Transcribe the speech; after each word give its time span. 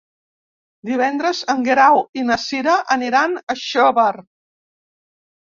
Divendres 0.89 1.41
en 1.53 1.61
Guerau 1.67 2.01
i 2.21 2.23
na 2.31 2.39
Cira 2.45 2.79
aniran 2.97 3.37
a 3.41 3.59
Xóvar. 3.67 4.09